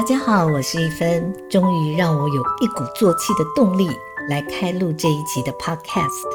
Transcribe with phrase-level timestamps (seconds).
[0.00, 3.86] 大家好，我是一芬，终于让我有一鼓作气的动力
[4.30, 6.26] 来开录这一集的 Podcast。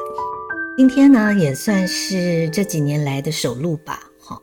[0.77, 4.03] 今天呢，也算是这几年来的首录吧。
[4.19, 4.39] 好，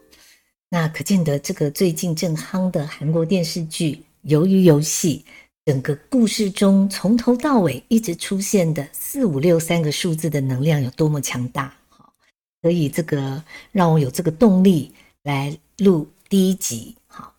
[0.70, 5.24] 那可见得这个最近正夯的韩国电视剧《鱿鱼游戏》，
[5.66, 11.72] 整个故事中从头到尾一直出现的四五六三个数字的能量有多么强大。
[11.88, 12.12] 好，
[12.60, 14.92] 所以这个让我有这个动力
[15.22, 16.96] 来录第一集。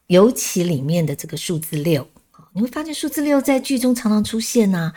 [0.07, 2.07] 尤其里面的这个数字六，
[2.53, 4.93] 你会发现数字六在剧中常常出现呐。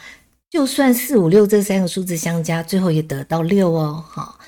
[0.48, 4.04] 就算四五六这三个数字相加，最后也得到六哦。
[4.08, 4.38] 好，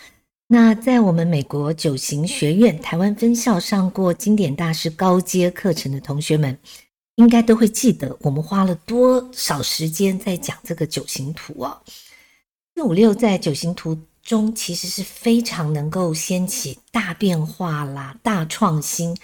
[0.47, 6.57] 那在我们美国九型学院台湾分校上过经典大师高阶课程的同学们，
[7.17, 11.83] 应该都会记得我们花了多少时间在讲这个九型图哦。
[12.75, 19.17] 四五六在九型图中其实是非常能够掀起大变化啦、大创新。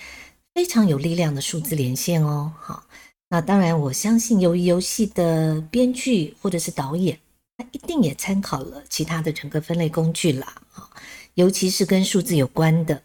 [0.55, 2.85] 非常有力量的数字连线哦，好，
[3.29, 7.19] 那当然我相信由于游戏的编剧或者是导演，
[7.57, 10.89] 他一定也参考了其他的人格分类工具啦，啊，
[11.35, 13.03] 尤其是跟数字有关的，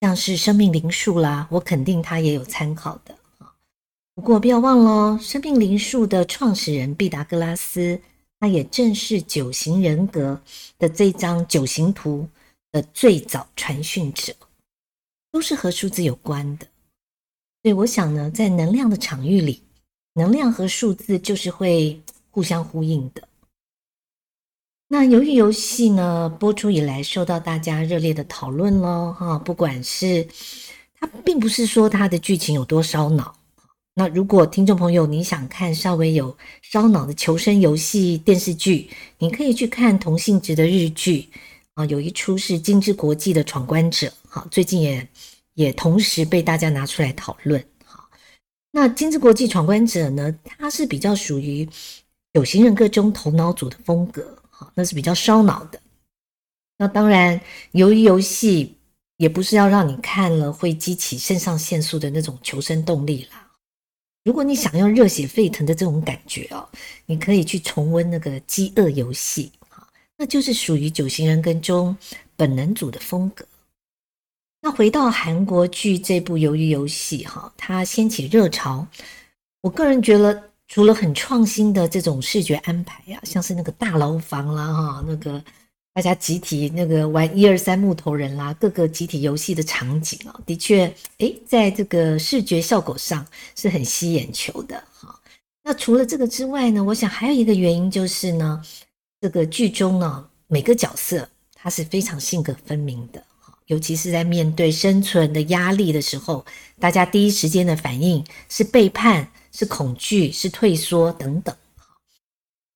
[0.00, 3.52] 像是生命灵数啦，我肯定他也有参考的啊。
[4.14, 8.00] 不过不要忘了，生命灵数的创始人毕达哥拉斯，
[8.40, 10.40] 他也正是九型人格
[10.78, 12.26] 的这张九型图
[12.72, 14.34] 的最早传讯者，
[15.30, 16.66] 都是和数字有关的。
[17.66, 19.60] 所以我想呢，在能量的场域里，
[20.14, 22.00] 能量和数字就是会
[22.30, 23.26] 互相呼应的。
[24.86, 30.28] 那由于游戏呢播出以来，受到大家热烈的讨论喽，哈，不管是
[31.00, 33.36] 它，并不是说它的剧情有多烧脑。
[33.94, 41.28] 那如果听众朋友你想看稍微有烧脑的求生游戏电视剧，你可以去看同性质的日剧
[41.74, 45.08] 啊，有一出是金枝国际的闯关者，好，最近也。
[45.56, 47.62] 也同时被大家拿出来讨论。
[47.84, 48.08] 好，
[48.70, 50.38] 那金枝国际闯关者呢？
[50.44, 51.68] 它是比较属于
[52.32, 55.80] 有型人格中头脑组的风格，哈，那是比较烧脑的。
[56.78, 57.40] 那当然，
[57.72, 58.76] 由于游戏
[59.16, 63.50] 也不是要让你看了会激起肾上腺素的那种求生动力啦。
[64.24, 66.68] 如果你想要热血沸腾的这种感觉哦，
[67.06, 71.96] 你可以去重温那个饥饿游戏，好，那就是属于九型人格中
[72.36, 73.46] 本能组的风格。
[74.66, 78.84] 那回到韩国剧这部《鱿鱼游戏》哈，它掀起热潮。
[79.60, 85.40] 我个人觉得，除了很创新的这种视觉安排呀，像是那个大牢房啦哈，那个
[85.94, 95.16] 大家集体那个玩一二三木头人啦，各个集体游戏的场景啊，的确，诶，在这个视觉效果上是很吸眼球的哈。
[95.62, 98.60] 那除了这个之外呢，我想还有一个原因就是呢，
[99.20, 103.22] 这个剧中呢每个角色他是非常性格分明的。
[103.66, 106.44] 尤其是在面对生存的压力的时候，
[106.78, 111.54] 大家第一时间的反应是背叛、是恐惧、是退缩等等。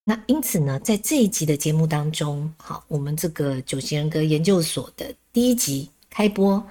[0.04, 6.66] 那因此呢，在这一集的节目当中，好，我们这个九型人格研究所的第一集开播，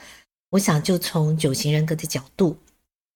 [0.50, 2.58] 我想就从九型人格的角度，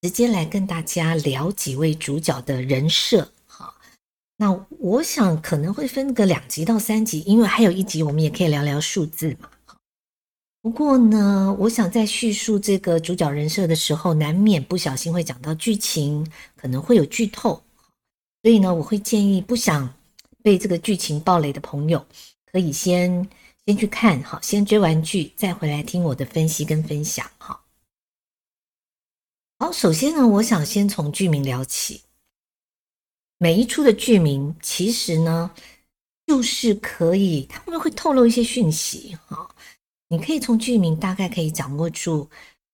[0.01, 3.29] 直接来跟大家聊几位主角的人设。
[3.45, 3.75] 好，
[4.37, 9.49] 那我想可能会分个两集到三集，因为还有一集我们也可以聊聊数字嘛。
[10.63, 16.25] 不过呢，我想在叙述这个主角人设的时候，难免不小心会讲到剧情，
[16.55, 17.61] 可能会有剧透，
[18.41, 19.93] 所以呢，我会建议不想
[20.41, 22.07] 被这个剧情暴雷的朋友，
[22.49, 23.29] 可以先
[23.65, 27.65] 先去看，好，先追完剧再回来听我的分析跟分享，好。
[29.59, 32.03] 好，首先呢，我想先从剧名聊起，
[33.37, 35.51] 每一出的剧名其实呢，
[36.25, 39.49] 就是可以，他们会透露一些讯息，哈。
[40.13, 42.29] 你可以从剧名大概可以掌握住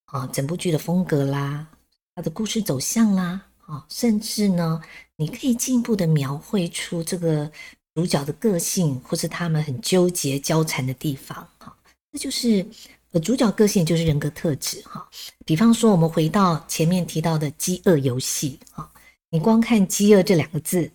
[0.08, 1.66] 啊，整部剧的风格啦，
[2.14, 4.82] 它的故事走向啦，啊，甚至呢，
[5.16, 7.50] 你可以进一步的描绘出这个
[7.96, 11.74] 主角的个性，或是他们很纠结交缠的地方，哈，
[12.12, 12.68] 这就是
[13.12, 15.10] 呃主角个性就是人格特质，哈。
[15.46, 18.92] 比方说，我们回到前面提到的饥饿游戏，哈，
[19.30, 20.92] 你光看饥饿这两个字，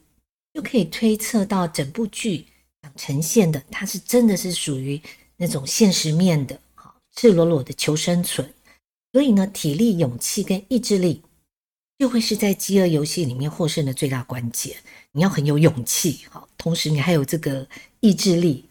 [0.53, 2.45] 就可以推测到整部剧
[2.83, 5.01] 想呈现的，它是真的是属于。
[5.37, 8.55] 那种现实面的，哈，赤裸裸的求生存，
[9.13, 11.23] 所以呢，体力、勇气跟意志力
[11.99, 14.77] 就会是在饥饿游戏里面获胜的最大关键。
[15.13, 17.69] 你要很有勇气，哈，同时你还有这个
[18.01, 18.69] 意志力，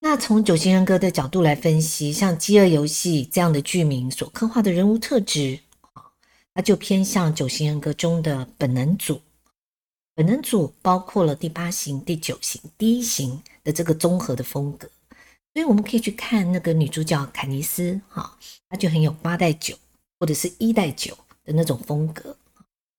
[0.00, 5.60] 那从九型人格的角度来分析，像饥饿游戏这样的剧名所刻画的人物特质，
[5.92, 6.02] 啊，
[6.54, 9.20] 它就偏向九型人格中的本能组。
[10.16, 14.88] 本能组包括了第八型、第九型、第一型的这个综合的风格，
[15.54, 18.36] 所以我们可以去看那个女主角凯尼斯，哈，
[18.68, 19.74] 她就很有八代九
[20.20, 22.36] 或者是一代九的那种风格。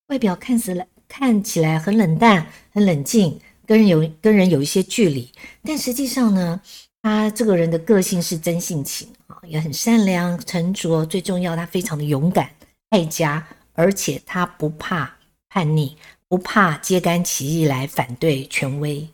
[0.08, 5.32] 外表看起来看起来很冷淡、很冷静，跟人有跟人有一些距离，
[5.64, 6.60] 但实际上呢，
[7.02, 12.52] 她这个人的个性是真性情啊，也很善良、沉着，最重要，她非常的勇敢、
[12.90, 15.18] 爱家，而且她不怕
[15.50, 15.98] 叛逆，
[16.28, 19.08] 不怕揭竿起义来反对权威。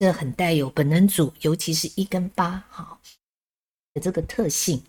[0.00, 2.98] 这很带有本能组，尤其是一跟八哈
[3.92, 4.82] 的这个特性。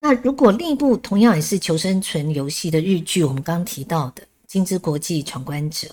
[0.00, 5.88] 那如果另一部同样也是求生存游戏的日剧，我们刚提到的《金枝国际闯关者》，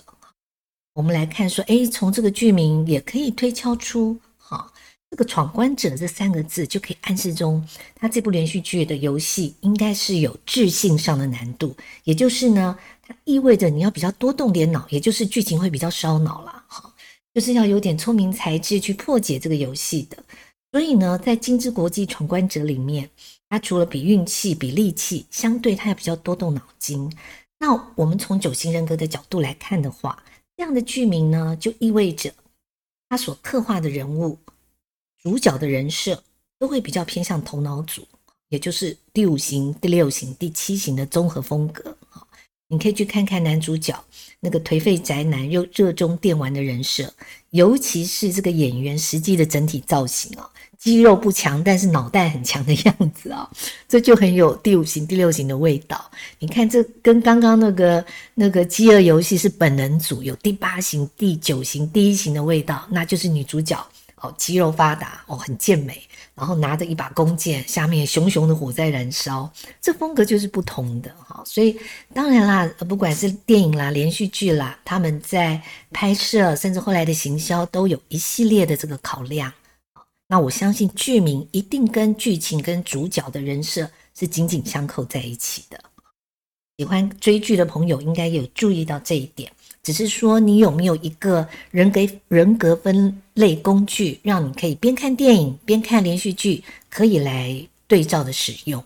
[0.93, 4.71] 我们来看说，哎，从这个剧名也可以推敲出，哈，
[5.09, 16.54] 这个“闯关者”这三个字就可以暗示中，它这部连续剧的游戏应该是有智性上的难度，也就是呢，它意味着你要比较多动点脑，也就是剧情会比较烧脑啦，哈，
[17.35, 20.17] 就是要有点聪明才智去破解这个游戏的。
[20.71, 23.07] 所以呢，在《金枝国际闯关者》里面。
[23.47, 27.09] 它除了比运气、比力气，相对它也比较多动脑筋。
[27.59, 30.21] 那我们从九型人格的角度来看的话，
[30.57, 32.33] 这样的剧名呢，就意味着
[33.07, 34.39] 他所刻画的人物、
[35.21, 36.21] 主角的人设
[36.57, 38.01] 都会比较偏向头脑组，
[38.49, 41.95] 也就是第五型、第六型、第七型的综合风格。
[42.67, 43.93] 你可以去看看男主角
[44.39, 47.13] 那个颓废宅男又热衷电玩的人设，
[47.51, 50.49] 尤其是这个演员实际的整体造型啊。
[50.77, 53.49] 肌肉不强，但是脑袋很强的样子啊，
[53.87, 56.11] 这就很有第五型、第六型的味道。
[56.37, 63.83] 你看，这跟刚刚那个那个饥饿游戏是本能组，有第八型、第九型、第一型的味道，那就是女主角
[64.17, 65.99] 哦，肌肉发达哦，很健美，
[66.35, 69.49] 然后拿着一把弓箭，下面熊熊的火在燃烧，
[69.81, 71.41] 这风格就是不同的哈。
[71.45, 71.79] 所以
[72.13, 75.61] 当然啦，不管是电影啦、连续剧啦，他们在
[75.91, 79.51] 拍摄甚至后来的行销，都有一系列的这个考量。
[80.27, 85.79] 那我相信剧名一定跟剧情跟主角的人设是紧紧相扣在一起的。
[86.77, 89.49] 喜欢追剧的朋友应该有注意到这一点，
[89.85, 98.83] 只是说你有没有一个人格人格分类工具，让你可以边看电影边看连续剧，可以来对照的使用。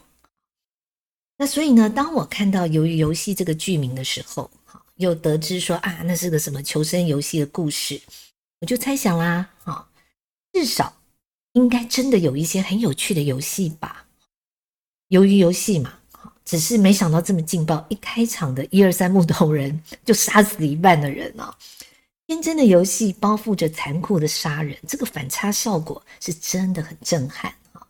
[1.37, 4.51] 那所以呢，当我看到《鱿鱼游戏》这个剧名的时候，
[4.97, 8.01] 又得知说啊，那是个什么求生游戏的故事，
[8.59, 9.87] 我就猜想啦，啊，
[10.51, 10.97] 至少。
[11.53, 14.05] 应该真的有一些很有趣的游戏吧？
[15.09, 15.98] 鱿鱼游戏嘛，
[16.49, 21.55] 只是没想到这么劲爆，一开场的一二三木头人就杀死了一半的人啊！
[22.25, 27.85] 天真的游戏包覆着残酷的杀人，这个反差效果是真的很震撼啊！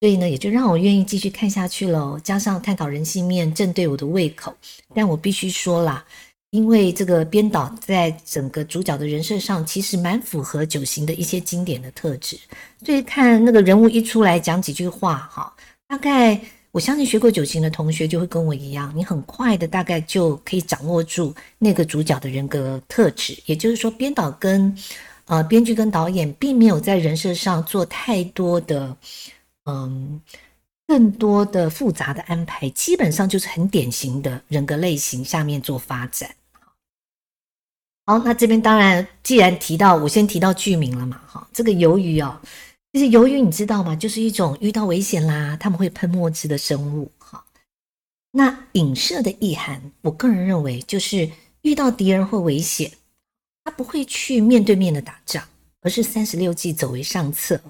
[0.00, 2.18] 所以呢，也就让我愿意继续看下去喽。
[2.24, 4.56] 加上探讨人性面，正对我的胃口。
[4.94, 6.02] 但我必须说啦。
[6.50, 12.38] 因为这个编导在整个主角的人设上，其实蛮符合九型的一些经典的特质，
[12.82, 15.54] 所以看那个人物一出来讲几句话，哈，
[15.86, 16.40] 大概
[16.70, 23.36] 我相信学过九型的同学就会跟我一样，你很快的大概就可以掌握住那个主角的人格特质。
[23.46, 24.76] 也就是说，编导跟
[25.26, 28.96] 呃编剧跟导演并没有在人设上做太多的
[29.64, 30.20] 嗯。
[30.90, 36.30] 更多的复杂的安排，基本上就是很典型的人格类型下面做发展。
[38.06, 42.40] 好，那这边当然，既然提到我先提到剧名了嘛，哈，这个鱿鱼哦，
[42.98, 43.94] 其实鱿鱼你知道吗？
[43.94, 47.08] 就是一种遇到危险啦，他们会喷墨汁的生物。
[47.20, 47.44] 哈，
[48.32, 51.30] 那影射的意涵，我个人认为就是
[51.62, 52.90] 遇到敌人会危险，
[53.62, 55.44] 他不会去面对面的打仗，
[55.80, 57.60] 而是三十六计走为上策。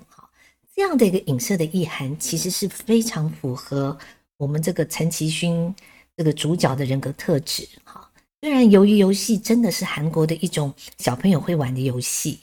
[0.75, 3.99] 这样的一个影射的意涵，其实是非常符合
[4.39, 5.75] 我们这个陈其勋
[6.17, 7.69] 这个主角的人格特质。
[7.85, 12.39] 哈，虽然鱿鱼游戏真的是韩国的一种小朋友会玩的游戏，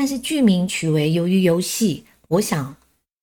[0.00, 2.74] 但是剧名取为鱿鱼游戏，我想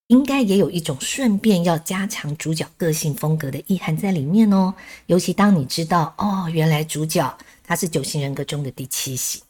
[0.10, 4.72] 应该也有一种顺便要加强主角个性风格的意涵在里面哦。
[5.08, 9.42] 尤其当你知道哦，原来主角他是九型人格中的第七型，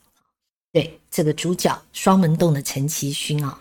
[0.72, 3.60] 对这个主角双门洞的陈其勋啊。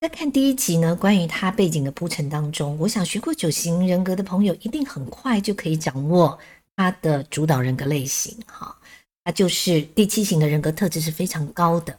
[0.00, 6.36] 在看第一集呢，关于他背景的铺陈当中，我想学过九型人格的朋友一定很快就可以掌握
[6.74, 8.36] 他的主导人格类型。
[8.46, 8.76] 哈，
[9.22, 11.96] 他就是第七型的人格特质是非常高的。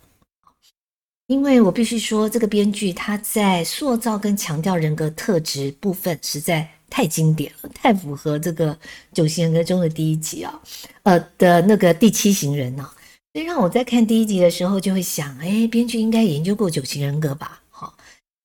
[1.29, 8.75] 因为我必须说，这个编剧他在塑造跟强调人格特质部分实在太经典了，太符合这个
[9.13, 10.59] 九型人格中的第一集啊，
[11.03, 12.91] 呃的那个第七型人啊。
[13.31, 17.62] 所以让我在看第一集的时候就会想，哎，编剧应该研究过九型人格吧？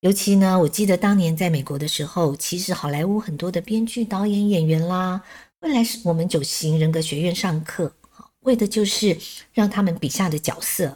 [0.01, 5.23] 尤其呢，我记得当年在美国的时候，其实好莱坞很多的编剧、导演、演员啦，
[5.59, 7.91] 会来我们九型人格学院上课，
[8.41, 9.17] 为的就是
[9.53, 10.95] 让他们笔下的角色，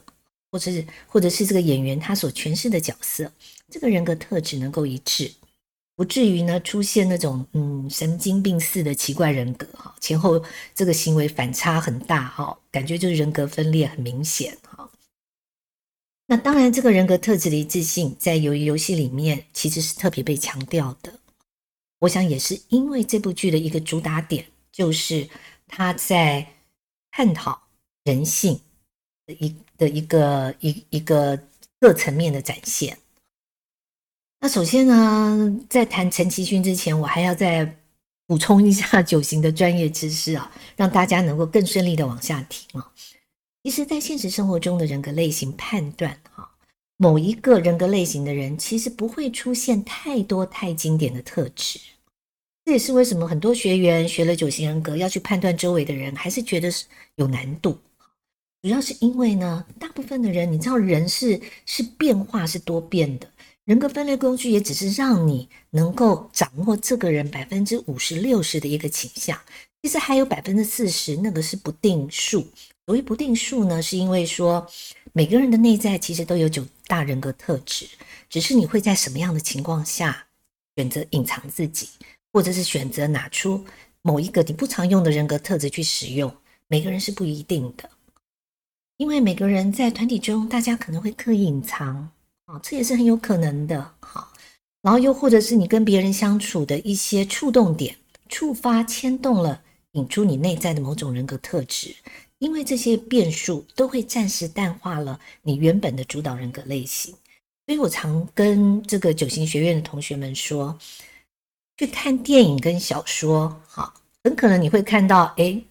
[0.51, 3.31] 或者是或者是这个演员他所诠释的角色，
[3.69, 5.31] 这个人格特质能够一致。
[5.95, 10.41] 不至于呢出现那种嗯神经病似的奇怪人格哈，前后
[10.73, 14.89] 这个行为反差很大哈，感觉就是人格分裂很明显哈。
[16.27, 21.19] 那当然，这个人格特质的一致性在鱿鱼游戏里面其实是特别被强调的。
[21.99, 25.27] 我想也是因为这部剧的一个主打点，就是
[25.67, 26.53] 他在
[27.11, 27.63] 探讨
[28.05, 28.61] 人性
[29.25, 31.39] 的一的一个一一个
[31.79, 32.95] 各层面的展现。
[34.41, 37.77] 那首先呢，在谈陈其勋之前，我还要再
[38.27, 42.91] 补充一下 九型的专业知识啊，让大家能够更顺利的往下听啊。
[43.63, 46.47] 其实，在现实生活中的人格类型判断啊，
[46.95, 51.79] 某一个人格类型的人，其实不会出现太多太经典的特质。
[52.63, 57.77] 这也是为什么很多学员学了九型人格要去判断周围的人，还是觉得是有难度。
[58.61, 63.27] 主要是因为呢，大部分的人，你知道，人是是变化是多变的。
[63.63, 69.39] 人格分类工具也只是让你能够掌握这个人百分之五十六十的一个倾向，
[69.81, 72.41] 其实还有百分之四十那个是不定数。
[72.85, 74.67] 所谓不定数呢，是因为说
[75.13, 77.87] 每个人的内在其实都有九大人格特质，
[78.29, 80.25] 只是你会在什么样的情况下
[80.75, 81.87] 选择隐藏自己，
[82.33, 83.63] 或者是选择拿出
[84.01, 86.35] 某一个你不常用的人格特质去使用，
[86.67, 87.89] 每个人是不一定的。
[88.99, 92.11] 因为每个人在团体中，大家可能会刻意隐藏。
[92.47, 93.93] 啊，这也是很有可能的。
[94.01, 94.33] 好，
[94.81, 97.95] 然后又或者是你跟别人相处的一些触动点，
[98.27, 99.61] 触发牵动了，
[99.93, 101.95] 引出你内在的某种人格特质。
[102.39, 107.15] 因为这些变数都会暂时淡化了你原本的主导人格类型。
[107.67, 110.77] 所以我常跟这个九型学院的同学们说，
[111.77, 113.93] 去看电影跟小说，好，
[114.25, 115.61] 很可能你会看到，哎，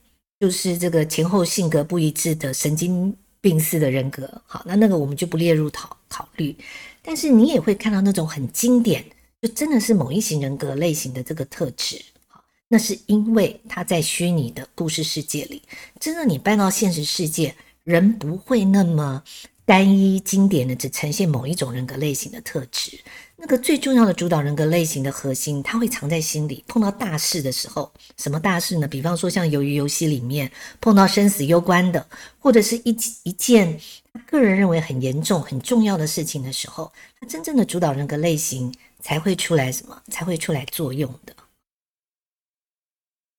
[0.40, 3.16] 就是这个前后性格不一致的神经。
[3.40, 6.54] 病似的人格，好，那那个我们就不列入考考虑。
[7.00, 9.04] 但是你也会看到那种很经典，
[9.40, 15.62] 就真的是某一型人格类型的这个特质，好，那是因为他在虚拟的故事世界里，
[16.00, 17.54] 真的你搬到现实世界，
[17.84, 19.22] 人不会那么
[19.64, 22.98] 单一经典的只呈现某一种人格类型的特质。
[23.40, 26.64] 那个最重要的主导人格类型的核心，它会藏在心里。
[26.66, 28.88] 碰到大事的时候，什么大事呢？
[28.88, 32.04] 比方说像鱿鱼游戏里面碰到生死攸关的，
[32.40, 32.90] 或者是一
[33.22, 33.80] 一件
[34.12, 41.32] 他个人认为很严重、很重要的事情的时候，他真正的主导人格类型才会出来，什么才会出来作用的。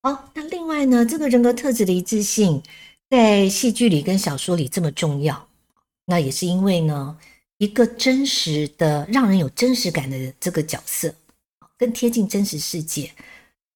[0.01, 2.63] 好，那另外呢，这个人格特质的一致性，
[3.09, 5.49] 在戏剧里跟小说里这么重要，
[6.05, 7.17] 那也是因为呢。
[7.59, 11.13] 一个真实的、让人有真实感的这个角色，
[11.77, 13.11] 更贴近真实世界，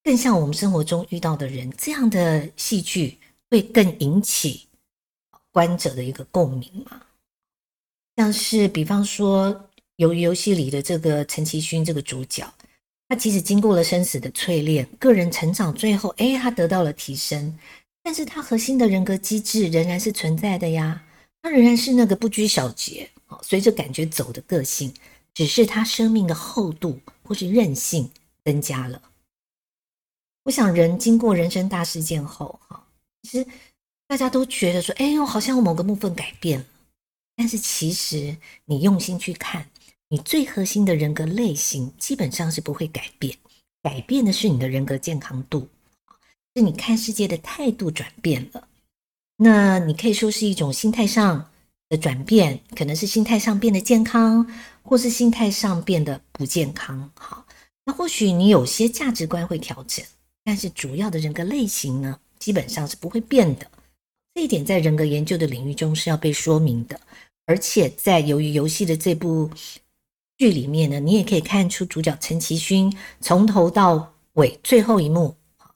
[0.02, 3.18] 更像我们生活中遇到的人，这样的戏剧
[3.52, 4.68] 会更引起
[5.52, 7.02] 观者的一个共鸣嘛？
[8.16, 12.50] 像是比方说，由于游戏里的这个陈其勋这个主角，
[13.10, 17.60] 他即使经过了生死的淬炼，个人成长，最后哎，他得到了提升，
[18.02, 21.04] 但是他核心的人格机制仍然是存在的呀，
[21.42, 23.10] 他仍然是那个不拘小节。
[23.42, 24.94] 随着感觉走的个性，
[25.34, 28.12] 只是他生命的厚度或是韧性
[28.44, 29.02] 增加了。
[30.44, 32.86] 我想，人经过人生大事件后，哈，
[33.22, 33.48] 其实
[34.08, 36.66] 大家都觉得说，哎呦，好像某个部分改变了。
[37.36, 38.36] 但是其实
[38.66, 39.70] 你用心去看，
[40.10, 43.38] 你最核心的人格类型基本上是不会改变，
[43.82, 45.68] 改变的是你的人格健康度，
[46.56, 48.68] 是你看世界的态度转变了。
[49.38, 51.50] 那你可以说是一种心态上。
[51.94, 54.50] 的转变可能是心态上变得健康，
[54.82, 57.12] 或是心态上变得不健康。
[57.14, 57.46] 好，
[57.86, 60.04] 那或许你有些价值观会调整，
[60.44, 63.68] 但是主要的人格类型呢，基本上是不会变的。
[64.34, 67.00] 这一点在人格研究的领域中是要被说明的。
[67.46, 69.48] 而且在由于游戏的这部
[70.40, 75.36] 剧里面呢，你也可以看出主角陈其勋从头到尾最后一幕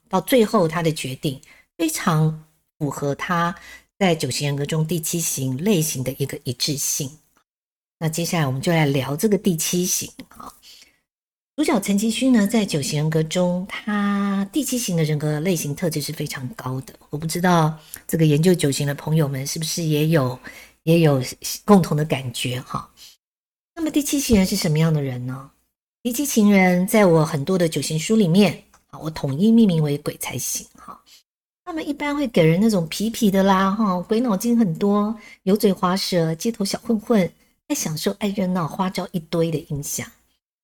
[0.09, 1.39] 到最后他的决定
[1.77, 2.43] 非常
[2.79, 3.55] 符合他。
[3.99, 7.17] 在九型人格中，第七型类型的一个一致性。
[7.99, 10.53] 那接下来我们就来聊这个第七型啊。
[11.55, 16.93] 主角陈其勋呢，在九型人格中，他第七型的人格类型特质是非常高的。
[17.09, 17.75] 我不知道
[18.07, 20.39] 这个研究九型的朋友们是不是也有
[20.83, 21.23] 也有
[21.65, 22.87] 共同的感觉哈。
[23.73, 25.49] 那么第七型人是什么样的人呢？
[26.03, 30.67] 第七型人在我很多的九型书里面啊，我统一命名为鬼才型。
[31.67, 37.29] 他们一般会给人那种痞痞的啦，哈，鬼脑筋很多，油嘴滑舌，街头小混混，
[37.67, 40.09] 爱享受、爱热闹、花招一堆的印象。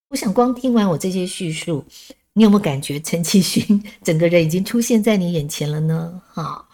[0.08, 1.84] 我想，光听完我这些叙述，
[2.32, 6.22] 你有没有感觉陈其勋 整个人已经出现在你眼前了呢？
[6.32, 6.70] 哈，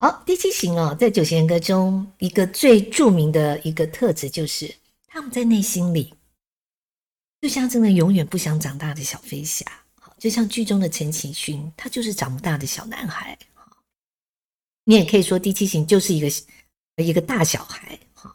[0.00, 4.74] 好，第七型哦，在九型人格中，一个最著名的一个特质就是，
[5.06, 6.12] 他们在内心里
[7.40, 9.64] 就像真的永远不想长大的小飞侠，
[10.22, 13.36] 就像剧中的陈其勋，他就是长不大的小男孩。
[14.84, 16.30] 你也可以说第七型就是一个
[17.02, 17.98] 一个大小孩。
[18.14, 18.32] 哈，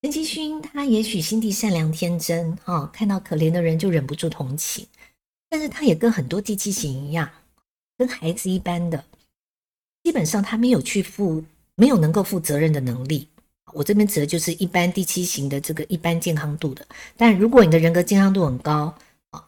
[0.00, 4.86] 陈其勋他也许心地善良天真，哈，看到可怜的人就忍不住同情，
[5.50, 7.30] 但是他也跟很多第七型一样，
[7.98, 9.04] 跟孩子一般的，
[10.02, 13.28] 基本上他没有去负没有能够负责任的能力。
[13.74, 16.88] 我这边指的就是一般第七型的这个一般健康度的，
[17.18, 18.94] 但如果你的人格健康度很高，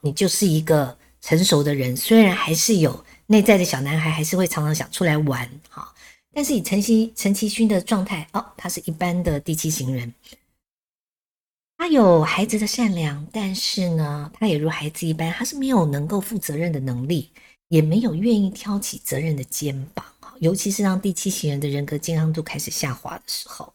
[0.03, 0.95] 你就是一个
[1.25, 5.91] 成熟的人，虽然还是有内在的小男孩，还是会常常想出来玩，哈，
[6.35, 10.13] 但是以陈其陈其勋的状态，哦，他是一般的第七型人，
[11.79, 17.31] 他有孩子的善良，但是呢，他也如孩子一般，他是没有能够负责任的能力，
[17.69, 20.05] 也没有愿意挑起责任的肩膀，
[20.41, 23.73] 尤其是让第七型人的人格健康度开始下滑的时候。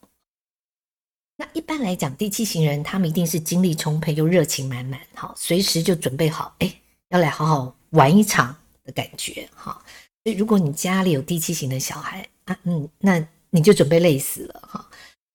[1.36, 6.72] 那一般来讲，第七型人他们一定是精力充沛又热情满满，好，随时就准备好，哎，
[7.10, 9.82] 要来好好玩一场的感觉，哈。
[10.24, 14.86] 所以如果你家里有第七型的小孩啊，嗯，那你就准备累死了，哈。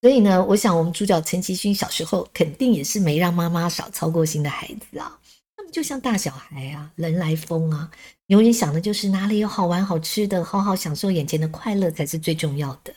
[0.03, 5.19] 所以呢，我想我们主角陈其勋小时候肯定也是没让妈妈少操过心的孩子啊。
[5.57, 7.91] 他们就像大小孩啊，人来疯啊，
[8.27, 12.93] 永远想的就是哪里有好玩好吃的，好好享受眼前的快乐才是最重要的。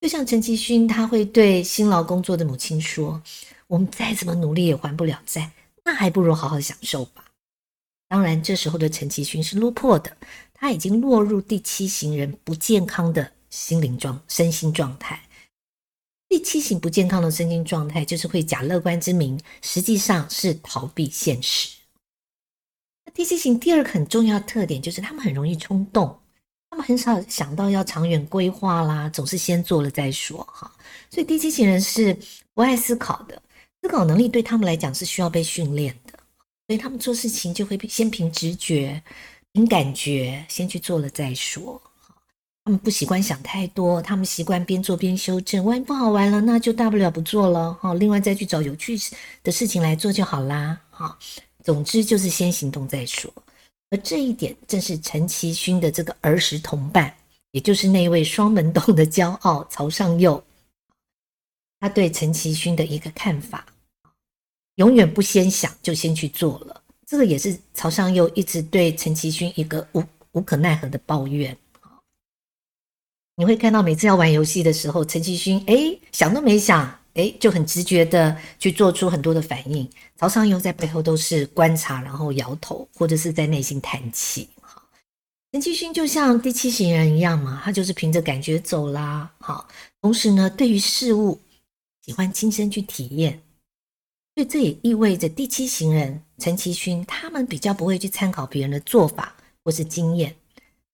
[0.00, 3.22] 就像陈其勋，他会对辛劳工作的母亲说
[3.68, 5.50] ：“我们再怎么努力也还不了债，
[5.84, 7.21] 那还不如好好享受吧。”
[8.12, 10.14] 当然，这时候的陈其勋是落魄的，
[10.52, 15.18] 他已经落入第七型人不健康的心灵状身心状态。
[16.28, 21.70] 第七型不健康的身心状态，就是会假乐观之名，实际上是逃避现实。
[23.06, 26.14] 那第七型第二个很重要的特点，就是他们很容易冲动。
[26.68, 30.70] 他们很少想到要长远规划啦，总是先做了再说哈。
[31.08, 32.14] 所以第七型人是
[32.52, 33.42] 不爱思考的，
[33.80, 36.18] 思考能力对他们来讲是需要被训练的，
[36.72, 39.02] 所以他们做事情就会先凭直觉、
[39.52, 41.78] 凭感觉，先去做了再说。
[42.64, 45.62] 他们不习惯想太多，他们习惯边做边修正。
[45.66, 47.92] 万一不好玩了，那就大不了不做了哈。
[47.92, 48.96] 另外再去找有趣
[49.42, 50.80] 的事情来做就好啦。
[50.88, 51.18] 哈，
[51.62, 53.30] 总之就是先行动再说。
[53.90, 57.14] 而这一点正是陈其勋的这个儿时同伴，
[57.50, 60.42] 也就是那位双门洞的骄傲曹尚佑，
[61.80, 63.66] 他对陈其勋的一个看法，
[64.76, 66.82] 永远不先想就先去做了。
[67.06, 71.56] 这个也是曹尚佑一直对陈其勋一个无无可奈何的抱怨。
[73.36, 76.98] 你会看到每次要玩游戏的时候，陈其勋哎想都没想。
[77.14, 79.86] 哎，就很直觉的去做出很多的反应。
[80.16, 84.48] 曹尚佑在背后都是观察，然后摇头，或者是在内心叹气。
[84.62, 84.82] 哈，
[85.52, 89.30] 陈其勋就像第七型人一样嘛，他就是凭着感觉走啦。
[89.38, 89.68] 好，
[90.00, 91.38] 同时呢，对于事物
[92.00, 93.42] 喜欢亲身去体验，
[94.34, 100.34] 所以这也意味着第七型人陈其勋他们比较不会去参考别人的做法或是经验。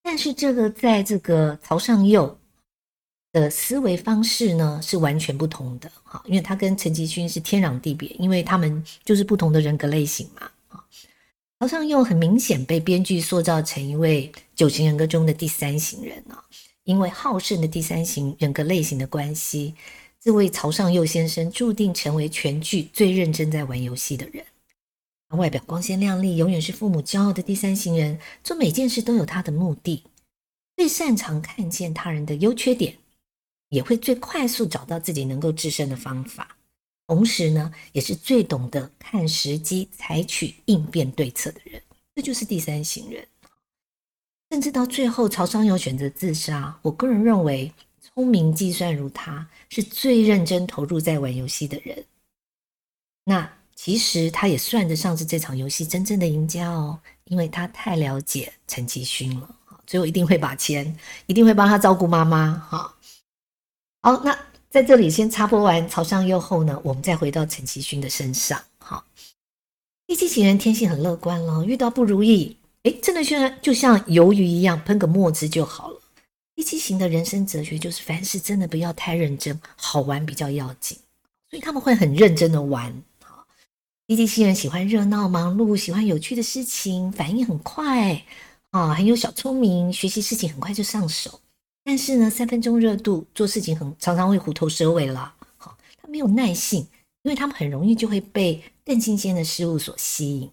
[0.03, 2.37] 但是这个在这个曹尚佑。
[3.31, 10.83] 的思维方式呢是完全不同的，哈，因为他跟陈其勋是天壤地别，因为他们就是不同的人格类型嘛，啊，
[11.61, 16.43] 曹尚佑很明显被编剧塑造成一位九型人格中的第三型人啊，
[16.85, 19.75] 因为好胜的第三型人格类型的关系，
[20.21, 24.45] 这位曹尚佑先生注定成为全剧最认真在玩游戏的人，
[25.29, 30.05] 外表光鲜亮丽，永远是父母骄傲的第三型人，做每件事都有他的目的，
[30.77, 32.97] 最擅长看见他人的优缺点。
[33.71, 36.57] 也会最快速找到自己能够制胜的方法，
[37.07, 41.83] 同时呢，也是最懂得看时机、采取应变对策的人。
[42.15, 43.29] 这就是第三型人。
[44.51, 46.79] 甚至到最后，曹尚佑选择自杀。
[46.81, 47.71] 我个人认为，
[48.19, 52.05] 聪明计算如他，是最认真投入在玩游戏的人。
[53.23, 59.55] 那其实他也算得上是这场游戏真正的赢家哦，因为他太了解陈其勋了。
[59.87, 60.93] 最后一定会把钱，
[61.27, 62.55] 一定会帮他照顾妈妈。
[62.69, 62.93] 哈。
[64.03, 64.37] 好，那
[64.69, 68.61] 在这里先插播完曹尚佑后呢，我们再回到陈其勋的身上。
[68.79, 69.05] 好，
[70.09, 75.98] 第七型人天性很乐观了，遇到不如意，哎，真的像就像鱿鱼一样，喷个墨汁就好了。
[76.59, 80.99] 第七型的人生哲学就是凡事真的不要太认真，好玩比较要紧，
[81.49, 82.93] 所以他们会很认真的玩。
[83.23, 83.47] 好，
[84.09, 88.25] 第七型人喜欢热闹忙碌，喜欢有趣的事情，反应很快
[88.71, 91.41] 啊，很有小聪明，学习事情很快就上手。
[91.85, 95.33] 但是呢，三分钟热度，做事情很常常会虎头蛇尾了。
[95.59, 96.81] 好，他没有耐性，
[97.23, 100.51] 因为他们很容易就会被更新鲜的事物所吸引。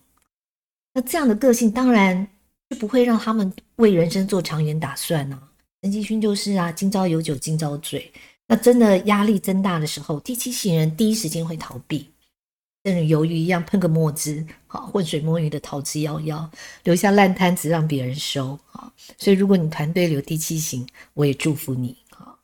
[0.94, 2.28] 那这样的个性当然
[2.70, 5.42] 就不会让他们为人生做长远打算呢。
[5.86, 8.12] 陈继勋就是啊，今朝有酒今朝醉。
[8.48, 12.10] 那真的压力增大的时候，第七型人第一时间会逃避，
[12.84, 16.50] 正如鱿鱼一样喷个墨汁，好浑水摸鱼的逃之夭夭，
[16.86, 18.58] 留下烂摊子让别人收。
[18.66, 21.96] 好，所以如果你团队有第七型，我也祝福你。
[22.10, 22.40] 好，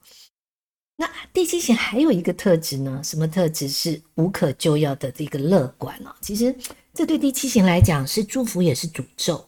[0.97, 3.01] 那第七型还有一个特质呢？
[3.03, 6.15] 什么特质是无可救药的这个乐观啊？
[6.21, 6.55] 其实
[6.93, 9.47] 这对第七型来讲是祝福也是诅咒。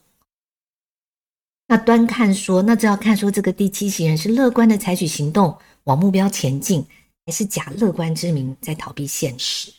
[1.66, 6.84] 那端看说，那就要看说这个第七型人是乐观的采取行动往目标前进，
[7.24, 9.72] 还是假乐观之名在逃避现实。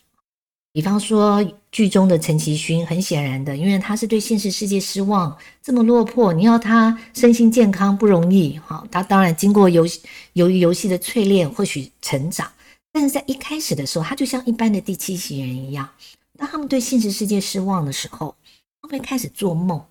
[0.74, 8.58] 比方说剧中的陈其勋，很显然的，因为他是对现实世界失望，这么落魄，你要他身心健康不容易。
[8.58, 10.02] 好，他当然经过游戏，
[10.34, 12.52] 由于游戏的淬炼，或许成长，
[12.92, 15.88] 但是在一开始的时候，他就像一般的第七型人一样，
[16.36, 18.36] 当他们对现实世界失望的时候，
[18.82, 19.82] 他会开始做梦，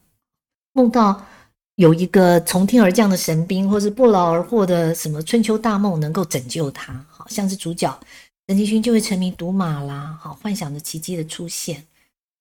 [0.73, 1.25] 梦到。
[1.77, 7.99] 有一个从天而降的神兵，或是不劳而获的什么春秋大梦，能够拯救他，好像是主角
[8.47, 11.85] 陈其勋就会沉迷赌马啦，好幻想着奇迹的出现。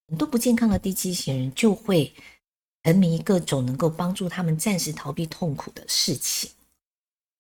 [0.08, 2.14] 很多不健康的第七型人就会
[2.84, 6.52] 沉迷各种能够帮助他们暂时逃避痛苦的事情。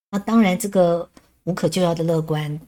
[0.09, 1.07] 那当然，这个
[1.43, 2.59] 无可救药的乐观，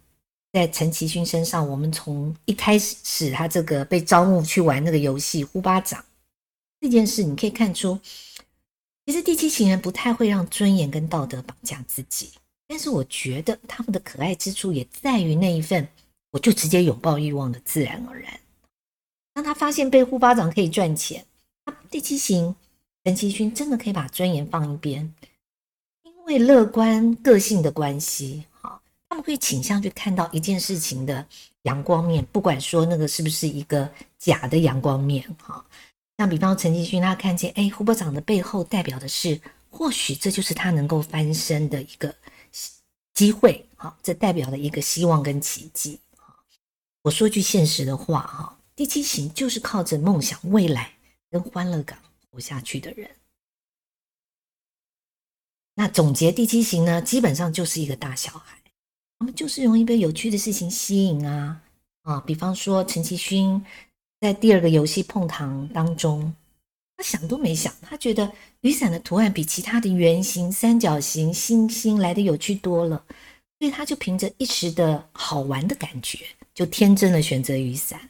[0.54, 6.06] 在陈其勋身上，我们从一开始他这个被招募去玩那个游戏呼巴掌
[6.80, 8.00] 这件事，你可以看出。
[9.06, 12.32] 其实第七型人不太会让尊严跟道德绑架自己，
[12.68, 15.88] 但是我觉得他们的可爱之处也在于那一份，
[16.32, 18.39] 我就直接拥抱欲望的自然而然。
[19.34, 21.24] 当他发现被呼巴掌可以赚钱，
[21.91, 22.56] 第七型
[23.04, 25.13] 陈其勋真的可以把尊严放一边，
[26.02, 31.24] 因为乐观个性的关系，哈，他们会倾向去看到一件事情的
[31.62, 33.88] 阳光面，不管说那个是不是一个
[34.18, 35.63] 假的阳光面，哈。
[36.17, 42.15] 像比方陈其勋，他看见哎，胡部长的背后代表的是，或许这就是他能够翻身的一个
[43.13, 45.99] 机会，好，这代表了一个希望跟奇迹。
[47.01, 50.93] 我说句现实的话，哈，第七型就是靠着梦想、未来
[51.30, 51.99] 跟欢乐感
[52.32, 53.10] 活下去的人。
[55.75, 58.58] 那总结第七型呢，基本上就是一个大小孩，
[59.19, 61.62] 他们就是容易被有趣的事情吸引啊
[62.04, 63.62] 啊，比方说陈其勋。
[64.26, 66.34] 在第二个游戏碰糖当中，
[66.98, 73.06] 他想都没想，他觉得雨伞的图案比其他的圆形、三角形、星星来的有趣多了，
[73.60, 78.10] 所以他就凭着一时的好玩的感觉，就天真的选择雨伞。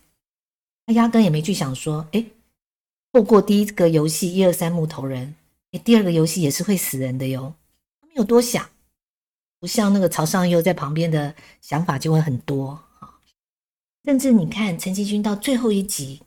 [0.85, 2.23] 他压根也没去想说，哎，
[3.11, 5.35] 透过第一个游戏一二三木头人，
[5.73, 7.53] 哎，第二个游戏也是会死人的哟。
[7.99, 8.69] 他没有多想，
[9.59, 12.79] 不像那个曹尚佑在旁边的想法就会很多。
[14.05, 16.21] 甚至你看陈其勋到最后一集，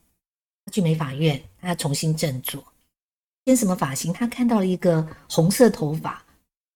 [0.64, 2.64] 他去美法院，他重新振作，
[3.44, 4.12] 编什么发型？
[4.12, 6.24] 他看到了一个红色头发，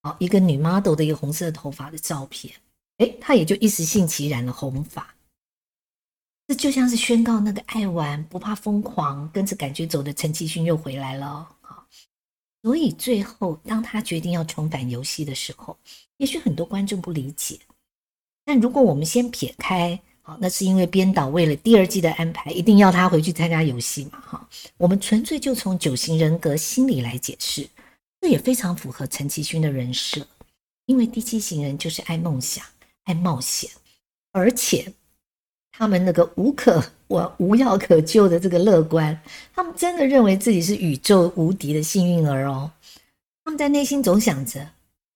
[0.02, 2.54] 哦一个女 model 的一个红色头发的照片，
[2.98, 5.12] 哎，他也就一时兴起染了红发。
[6.46, 11.48] 这就像是宣告那个爱玩不怕疯狂，跟着感觉走的陈其勋又回来了。
[11.62, 11.84] 好，
[12.62, 15.76] 所以最后当他决定要重返游戏的时候，
[16.18, 17.58] 也许很多观众不理解，
[18.44, 20.00] 但如果我们先撇开。
[20.24, 24.20] 好，那是因为编导为了第二季的安排，一定要他回去参加游戏嘛？
[24.20, 27.68] 哈，我们纯粹就从九型人格心理来解释，
[28.20, 30.24] 这也非常符合陈其勋的人设。
[30.86, 32.64] 因为第七型人就是爱梦想、
[33.04, 33.68] 爱冒险，
[34.30, 34.92] 而且
[35.72, 39.20] 他们那个无可我无药可救的这个乐观，
[39.52, 42.70] 他们真的认为自己是宇宙无敌的幸运儿哦。
[43.44, 44.68] 他们在内心总想着，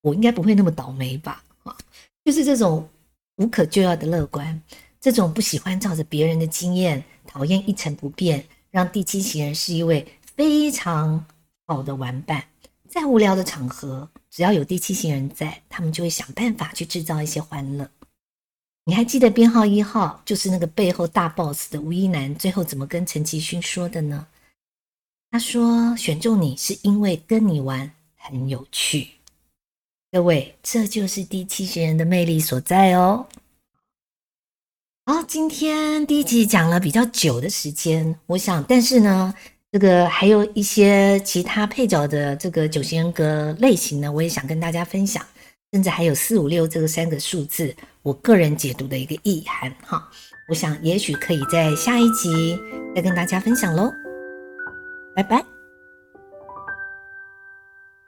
[0.03, 1.45] 我应该不会那么倒霉吧？
[1.63, 1.77] 啊，
[2.25, 2.89] 就是这种
[3.37, 4.61] 无可救药的乐观。
[5.07, 11.25] 这种不喜欢照着别人的经验，讨厌一成不变，让第七型人是一位非常
[11.65, 12.45] 好的玩伴。
[12.89, 17.89] 在无聊的场合，只要有第七型人在，他们就会想办法去制造一些欢乐。
[18.85, 24.27] 你还记得编号一号，就是那个背后大 boss 的吴一男，最后怎么跟陈其勋说的呢？
[25.31, 29.11] 他说：“选中你是因为跟你玩很有趣。”
[30.11, 33.25] 各位，这就是第七型人的魅力所在哦。
[35.09, 39.33] 好，今天第一集讲了比较久的时间，我想，但是呢，
[39.71, 45.25] 这个还有一些其他配角的这个九型人格类型呢，我也想跟大家分享，
[45.73, 50.11] 甚至还有四五六这个三个数字，我个人解读的一个意涵哈，
[50.49, 52.59] 我想也许可以在下一集
[52.93, 53.93] 再跟大家分享喽，
[55.15, 55.56] 拜拜。